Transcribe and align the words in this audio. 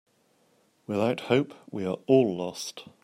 Without 0.87 1.19
hope, 1.29 1.53
we 1.69 1.85
are 1.85 1.99
all 2.07 2.35
lost. 2.35 2.85